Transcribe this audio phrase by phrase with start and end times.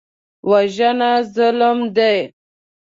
[0.49, 2.17] وژنه ظلم دی